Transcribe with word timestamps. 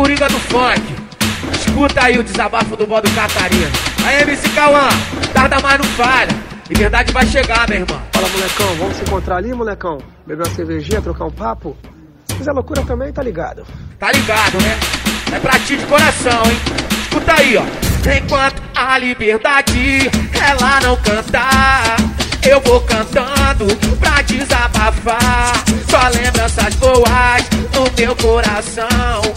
Coringa 0.00 0.28
do 0.30 0.38
Funk. 0.38 0.80
Escuta 1.52 2.04
aí 2.04 2.18
o 2.18 2.24
desabafo 2.24 2.74
do 2.74 2.88
modo 2.88 3.06
Catarina. 3.10 3.70
Aí, 4.02 4.22
MC 4.22 4.48
Cauã, 4.48 4.88
tarda 5.34 5.60
mais 5.60 5.78
não 5.78 5.84
falha. 5.88 6.34
Liberdade 6.70 7.12
vai 7.12 7.26
chegar, 7.26 7.68
meu 7.68 7.80
irmão. 7.80 8.00
Fala, 8.10 8.26
molecão, 8.30 8.74
vamos 8.76 8.96
se 8.96 9.02
encontrar 9.02 9.36
ali, 9.36 9.52
molecão? 9.52 9.98
Beber 10.26 10.46
uma 10.46 10.54
cervejinha, 10.54 11.02
trocar 11.02 11.26
um 11.26 11.30
papo? 11.30 11.76
Se 12.26 12.34
quiser 12.34 12.52
loucura 12.52 12.82
também, 12.86 13.12
tá 13.12 13.22
ligado. 13.22 13.62
Tá 13.98 14.10
ligado, 14.10 14.58
né? 14.62 14.78
É 15.34 15.38
pra 15.38 15.58
ti 15.58 15.76
de 15.76 15.84
coração, 15.84 16.44
hein? 16.46 16.58
Escuta 17.02 17.34
aí, 17.34 17.58
ó. 17.58 17.64
Enquanto 18.16 18.62
a 18.74 18.96
liberdade 18.96 20.10
ela 20.32 20.80
não 20.80 20.96
cantar, 20.96 21.96
eu 22.48 22.58
vou 22.62 22.80
cantando 22.80 23.66
pra 23.98 24.22
desabafar. 24.22 25.62
Só 25.90 26.08
lembranças 26.08 26.74
boas 26.76 27.50
no 27.74 28.02
meu 28.02 28.16
coração. 28.16 29.29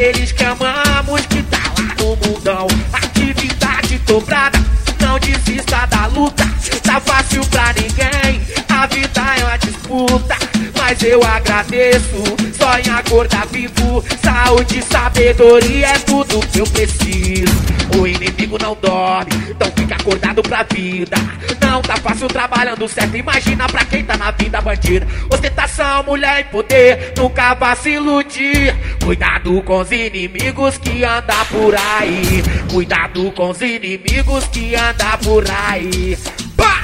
Daqueles 0.00 0.32
que 0.32 0.44
amamos 0.44 1.26
que 1.26 1.42
tá 1.42 1.58
lá 1.58 1.94
no 1.98 2.16
mundão. 2.16 2.66
Atividade 2.90 3.98
dobrada, 4.06 4.58
não 4.98 5.18
desista 5.18 5.84
da 5.88 6.06
luta. 6.06 6.42
Tá 6.82 6.98
fácil 7.00 7.44
pra 7.48 7.74
ninguém, 7.74 8.40
a 8.70 8.86
vida 8.86 9.20
é 9.38 9.44
uma 9.44 9.58
disputa. 9.58 10.36
Mas 10.78 11.02
eu 11.02 11.22
agradeço, 11.22 12.16
só 12.56 12.78
em 12.78 12.90
acordar 12.90 13.46
vivo. 13.48 14.02
Saúde 14.22 14.82
sabedoria 14.90 15.88
é 15.88 15.98
tudo 15.98 16.40
que 16.46 16.60
eu 16.60 16.66
preciso. 16.66 17.80
O 17.98 18.06
inimigo 18.06 18.56
não 18.58 18.74
dorme, 18.80 19.32
então 19.50 19.70
fica 19.76 19.96
acordado 19.96 20.42
pra 20.42 20.62
vida. 20.62 21.16
Não 21.60 21.82
tá 21.82 21.96
fácil 21.96 22.26
trabalhando 22.28 22.88
certo, 22.88 23.16
imagina 23.16 23.68
pra 23.68 23.84
quem 23.84 24.02
tá 24.02 24.16
na 24.16 24.30
vida 24.30 24.60
bandida. 24.62 25.06
Ostentação, 25.30 26.02
mulher 26.04 26.40
e 26.40 26.44
poder, 26.44 27.12
nunca 27.16 27.54
vá 27.54 27.76
se 27.76 27.90
iludir. 27.90 28.74
Cuidado 29.04 29.62
com 29.62 29.80
os 29.80 29.90
inimigos 29.90 30.78
que 30.78 31.04
andam 31.04 31.44
por 31.46 31.74
aí. 31.74 32.42
Cuidado 32.72 33.32
com 33.32 33.50
os 33.50 33.60
inimigos 33.60 34.44
que 34.48 34.74
andam 34.74 35.18
por 35.22 35.44
aí. 35.50 36.16
Pá! 36.56 36.80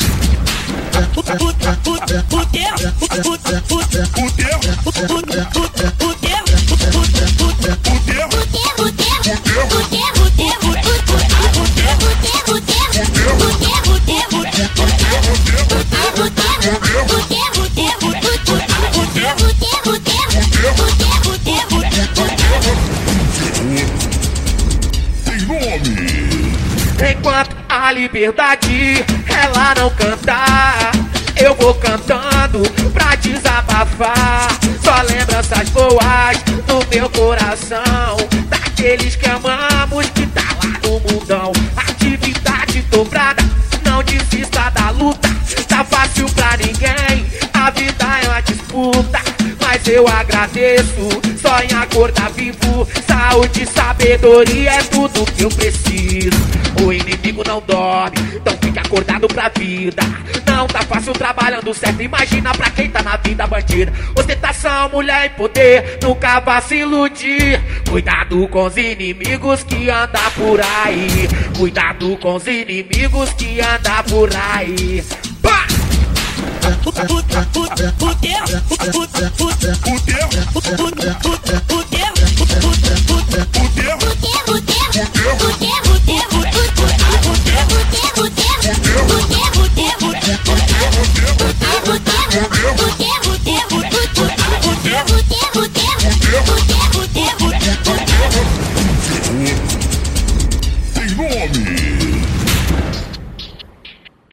Enquanto 26.98 27.54
a 27.68 27.92
liberdade 27.92 29.04
ela 29.28 29.74
não 29.74 29.90
cantar, 29.90 30.92
eu 31.36 31.54
vou 31.54 31.74
cantando 31.74 32.62
pra 32.92 33.14
desabafar. 33.16 34.48
Só 34.82 35.02
lembranças 35.02 35.68
boas 35.70 36.38
no 36.66 36.80
meu 36.90 37.10
coração. 37.10 38.16
Daqueles 38.48 39.14
que 39.14 39.28
amamos 39.28 40.06
que 40.10 40.26
tá 40.28 40.42
lá 40.62 40.88
no 40.88 41.00
mundão. 41.00 41.52
Atividade 41.76 42.80
dobrada, 42.90 43.42
não 43.84 44.02
desista 44.02 44.70
da 44.70 44.90
luta. 44.90 45.28
Tá 45.68 45.84
fácil 45.84 46.26
pra 46.30 46.56
ninguém, 46.56 47.26
a 47.52 47.70
vida 47.70 48.06
é 48.22 48.28
uma 48.28 48.40
disputa. 48.40 49.15
Eu 49.88 50.06
agradeço, 50.08 51.08
só 51.40 51.60
em 51.60 51.72
acordar 51.76 52.30
vivo. 52.30 52.86
Saúde 53.06 53.62
e 53.62 53.66
sabedoria 53.66 54.72
é 54.72 54.82
tudo 54.82 55.24
que 55.32 55.44
eu 55.44 55.48
preciso. 55.48 56.36
O 56.82 56.92
inimigo 56.92 57.42
não 57.46 57.60
dorme, 57.60 58.16
então 58.34 58.58
fica 58.60 58.80
acordado 58.80 59.28
pra 59.28 59.48
vida. 59.48 60.02
Não 60.46 60.66
tá 60.66 60.82
fácil 60.82 61.12
trabalhando 61.12 61.72
certo, 61.72 62.02
imagina 62.02 62.52
pra 62.52 62.68
quem 62.70 62.90
tá 62.90 63.02
na 63.02 63.16
vida 63.16 63.46
bandida. 63.46 63.92
Ostentação, 64.18 64.88
mulher 64.88 65.26
e 65.26 65.28
poder, 65.30 65.98
nunca 66.02 66.40
vá 66.40 66.60
se 66.60 66.76
iludir. 66.76 67.60
Cuidado 67.88 68.48
com 68.48 68.64
os 68.64 68.76
inimigos 68.76 69.62
que 69.62 69.88
andam 69.88 70.30
por 70.36 70.60
aí. 70.60 71.28
Cuidado 71.56 72.16
com 72.16 72.34
os 72.34 72.46
inimigos 72.46 73.32
que 73.34 73.60
andam 73.60 74.02
por 74.08 74.30
aí. 74.34 75.04
Pá! 76.66 76.72
Fudeu. 77.98 78.42
Fudeu. 80.74 81.25